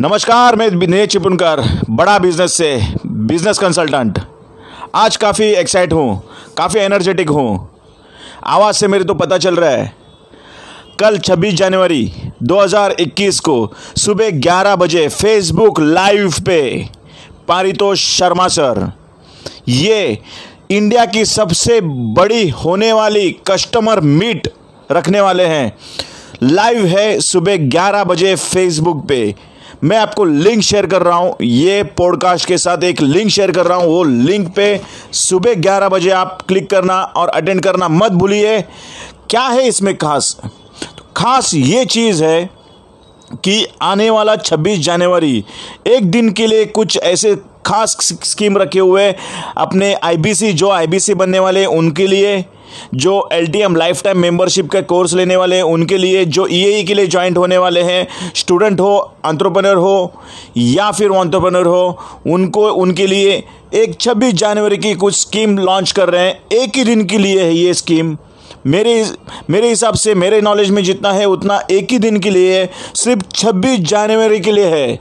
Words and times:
नमस्कार, 0.00 0.56
मैं 0.56 0.68
विनय 0.70 1.06
चिपुनकर, 1.06 1.60
बड़ा 1.90 2.18
बिज़नेस 2.18 2.52
से 2.54 2.76
बिज़नेस 3.06 3.58
कंसल्टेंट 3.58 4.18
आज 4.94 5.16
काफ़ी 5.16 5.44
एक्साइट 5.44 5.92
हूँ, 5.92 6.22
काफ़ी 6.56 6.80
एनर्जेटिक 6.80 7.28
हूँ। 7.28 7.68
आवाज़ 8.46 8.76
से 8.76 8.88
मेरे 8.88 9.04
तो 9.04 9.14
पता 9.14 9.38
चल 9.38 9.56
रहा 9.56 9.70
है, 9.70 9.92
कल 11.00 11.18
26 11.18 11.54
जनवरी 11.54 12.12
2021 12.44 13.40
को 13.40 13.72
सुबह 13.96 14.30
11 14.40 14.76
बजे 14.76 15.08
फेसबुक 15.08 15.80
लाइव 15.80 16.34
पे, 16.46 16.88
पारितोष 17.48 18.06
शर्मा 18.10 18.48
सर 18.50 18.90
ये 19.68 20.18
इंडिया 20.70 21.06
की 21.06 21.24
सबसे 21.24 21.80
बड़ी 21.80 22.48
होने 22.48 22.92
वाली 22.92 23.30
कस्टमर 23.50 24.00
मीट 24.00 24.48
रखने 24.92 25.20
वाले 25.20 25.46
हैं। 25.46 25.76
लाइव 26.44 26.84
है 26.86 27.20
सुबह 27.22 27.68
11 27.68 28.04
बजे 28.04 28.34
फेसबुक 28.36 29.06
पे। 29.08 29.34
मैं 29.84 29.96
आपको 29.96 30.24
लिंक 30.24 30.62
शेयर 30.62 30.86
कर 30.86 31.02
रहा 31.02 31.16
हूँ। 31.16 31.36
ये 31.42 31.82
पॉडकास्ट 31.82 32.46
के 32.46 32.58
साथ 32.58 32.84
एक 32.84 33.00
लिंक 33.00 33.30
शेयर 33.30 33.50
कर 33.50 33.66
रहा 33.66 33.78
हूँ। 33.78 33.86
वो 33.86 34.04
लिंक 34.04 34.54
पे 34.54 34.80
सुबह 35.12 35.54
11 35.54 35.88
बजे 35.88 36.10
आप 36.10 36.42
क्लिक 36.48 36.70
करना 36.70 37.02
और 37.02 37.28
अटेंड 37.28 37.60
करना 37.60 37.88
मत 37.88 38.12
भूलिए। 38.12 38.60
क्या 39.30 39.42
है 39.42 39.68
इसमें 39.68 39.96
खास? 39.96 40.36
खास 41.16 41.54
ये 41.54 41.84
चीज़ 41.84 42.24
है 42.24 42.50
कि 43.34 43.66
आने 43.82 44.10
वाला 44.10 44.36
26 44.36 44.78
जनवरी, 44.78 45.44
एक 45.86 46.10
दिन 46.10 46.30
के 46.32 46.46
लिए 46.46 46.64
कुछ 46.64 46.98
ऐसे 47.02 47.36
खास 47.66 47.96
स्कीम 48.24 48.58
रखे 48.58 48.80
हुए 48.80 49.14
अपने 49.56 49.94
आईबीसी 49.94 50.52
जो 50.52 50.70
आईबीसी 50.70 51.14
बनने 51.14 51.38
वाले 51.38 51.66
उनके 51.66 52.06
लिए 52.06 52.44
जो 52.94 53.28
L 53.32 53.46
T 53.46 53.58
M 53.58 53.76
lifetime 54.02 54.18
membership 54.18 54.70
का 54.70 54.80
कोर्स 54.80 55.14
लेने 55.14 55.36
वाले 55.36 55.56
हैं, 55.56 55.62
उनके 55.62 55.98
लिए, 55.98 56.24
जो 56.24 56.46
ई 56.46 56.64
e 56.64 56.82
e 56.82 56.86
के 56.86 56.94
लिए 56.94 57.06
ज्वाइंट 57.06 57.38
होने 57.38 57.58
वाले 57.58 57.82
हैं 57.82 58.08
स्टूडेंट 58.34 58.80
हो 58.80 58.96
अंतरप्रनर 59.24 59.74
हो, 59.74 60.12
या 60.56 60.90
फिर 60.90 61.08
ऑन्टरप्रनर 61.08 61.66
हो, 61.66 61.98
उनको, 62.26 62.68
उनके 62.68 63.06
लिए 63.06 63.44
एक 63.74 63.94
26 63.94 64.32
जनवरी 64.32 64.76
की 64.76 64.94
कुछ 64.94 65.14
स्कीम 65.14 65.58
लॉन्च 65.58 65.92
कर 65.92 66.08
रहे 66.08 66.26
हैं। 66.26 66.40
एक 66.52 66.76
ही 66.76 66.84
दिन 66.84 67.04
के 67.04 67.18
लिए 67.18 67.42
है 67.42 67.54
ये 67.54 67.74
स्कीम 67.74 68.16
मेरे 68.66 69.10
मेरे 69.50 69.68
हिसाब 69.68 69.94
से, 69.94 70.14
मेरे 70.14 70.40
नॉलेज 70.40 70.70
में 70.70 70.82
जितना 70.84 71.12
है, 71.12 71.24
उतना 71.24 71.62
एक 71.70 71.86
ही 71.90 71.98
दिन 71.98 72.18
के 72.18 72.30
लिए 72.30 72.58
है, 72.58 72.70
सिर्फ़ 72.94 73.22
26 73.34 73.78
जनवरी 73.78 74.40
के 74.40 74.52
लिए 74.52 74.66
है। 74.66 74.98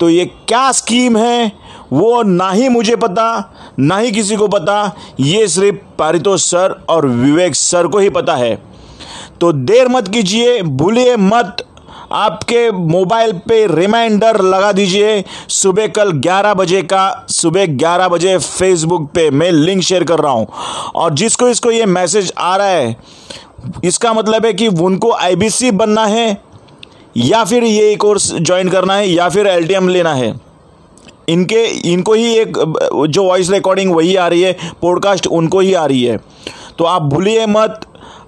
तो 0.00 0.10
ये 0.10 0.24
क्या 0.24 0.72
स्कीम 0.72 1.16
है? 1.16 1.52
वो 1.92 2.22
ना 2.22 2.50
ही 2.50 2.68
मुझे 2.68 2.96
पता, 2.96 3.52
ना 3.78 3.98
ही 3.98 4.10
किसी 4.10 4.36
को 4.36 4.48
पता, 4.48 4.96
ये 5.20 5.48
सिर्फ़ 5.48 5.76
पारितोष 5.98 6.42
सर 6.42 6.84
और 6.88 7.06
विवेक 7.06 7.54
सर 7.54 7.86
को 7.86 7.98
ही 7.98 8.10
पता 8.10 8.34
है। 8.34 8.62
तो 9.40 9.52
देर 9.52 9.88
मत 9.88 10.08
कीजिए, 10.08 10.62
भूलिए 10.62 11.16
मत, 11.16 11.56
आपके 12.12 12.70
मोबाइल 12.70 13.32
पे 13.32 13.66
रिमाइंडर 13.66 14.40
लगा 14.40 14.72
दीजिए। 14.72 15.24
सुबह 15.48 15.86
कल 15.86 16.12
11 16.12 16.54
बजे 16.54 16.82
का, 16.82 17.26
सुबह 17.28 17.66
11 17.66 18.08
बजे 18.08 18.38
फेसबुक 18.38 19.10
पे 19.14 19.30
मैं 19.30 19.50
लिंक 19.52 19.82
शेयर 19.82 20.04
कर 20.04 20.18
रहा 20.18 20.32
हूँ। 20.32 20.46
और 20.94 21.14
जिसको 21.14 21.48
इसको 21.48 21.70
ये 21.70 21.86
मैसेज 21.86 22.32
आ 22.38 22.56
रहा 22.56 22.66
है, 22.66 22.96
इसका 23.84 24.12
मतलब 24.12 24.46
है 24.46 24.52
कि 24.52 24.68
उनको 24.68 25.12
आईबीसी 25.12 25.70
बनना 25.70 26.06
है, 26.06 26.42
या 27.16 27.44
फिर 27.44 27.64
ये 27.64 27.96
कोर्स 27.96 28.34
ज्वाइन 28.34 28.68
करना 28.68 28.94
है, 28.94 29.08
या 29.08 29.28
फिर 29.28 29.46
एलटीएम 29.46 29.88
लेना 29.88 30.14
है। 30.14 30.49
इनके, 31.30 31.64
इनको 31.92 32.12
ही 32.12 32.34
एक, 32.34 32.58
जो 33.08 33.24
वॉइस 33.24 33.50
रिकॉर्डिंग 33.50 33.94
वही 33.94 34.16
आ 34.16 34.26
रही 34.28 34.42
है 34.42 34.56
पॉडकास्ट 34.82 35.26
उनको 35.26 35.60
ही 35.60 35.74
आ 35.74 35.84
रही 35.86 36.04
है। 36.04 36.18
तो 36.78 36.84
आप 36.84 37.02
भूलिए 37.02 37.46
मत, 37.46 37.80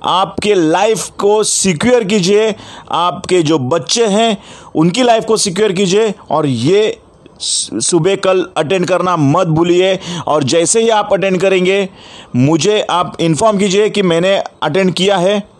आपके 0.02 0.54
लाइफ 0.54 1.08
को 1.18 1.42
सिक्योर 1.42 2.04
कीजिए, 2.04 2.54
आपके 2.90 3.42
जो 3.42 3.58
बच्चे 3.58 4.06
हैं, 4.06 4.36
उनकी 4.74 5.02
लाइफ 5.02 5.24
को 5.24 5.36
सिक्योर 5.36 5.72
कीजिए, 5.72 6.14
और 6.30 6.46
ये 6.46 6.98
सुबह 7.40 8.16
कल 8.16 8.46
अटेंड 8.56 8.86
करना 8.86 9.16
मत 9.16 9.46
भूलिए, 9.46 9.98
और 10.26 10.44
जैसे 10.44 10.82
ही 10.82 10.88
आप 10.88 11.12
अटेंड 11.12 11.40
करेंगे, 11.40 11.88
मुझे 12.36 12.80
आप 12.90 13.16
इन्फॉर्म 13.20 13.58
कीजिए 13.58 13.88
कि 13.88 14.02
मैंने 14.02 14.36
अटेंड 14.62 14.92
किया 14.94 15.16
है। 15.16 15.51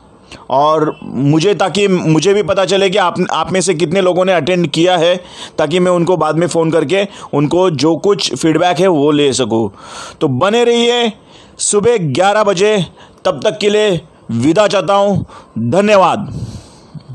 और 0.51 0.97
मुझे 1.03 1.55
ताकि 1.55 1.87
मुझे 1.89 2.35
भी 2.35 2.43
पता 2.43 2.65
चले 2.65 2.91
कि 2.91 2.99
आप 2.99 3.15
आप 3.31 3.53
में 3.53 3.61
से 3.61 3.75
कितने 3.75 4.01
लोगों 4.01 4.25
ने 4.25 4.33
अटेंड 4.33 4.67
किया 4.67 4.97
है, 4.97 5.17
ताकि 5.59 5.79
मैं 5.79 5.93
उनको 5.93 6.17
बाद 6.17 6.39
में 6.39 6.47
फ़ोन 6.47 6.71
करके 6.71 7.07
उनको 7.35 7.69
जो 7.73 7.97
कुछ 7.97 8.35
फीडबैक 8.35 8.81
है 8.81 8.87
वो 8.87 9.11
ले 9.11 9.33
सकूँ। 9.33 9.71
तो 10.21 10.29
बने 10.29 10.65
रहिए 10.65 11.13
सुबह 11.61 11.97
ग्यारह 11.99 12.43
बजे, 12.45 12.77
तब 13.25 13.41
तक 13.45 13.59
के 13.59 13.71
लिए 13.71 14.01
विदा 14.33 14.67
चाहता 14.69 14.95
हूँ। 14.95 15.25
धन्यवाद। 15.71 16.33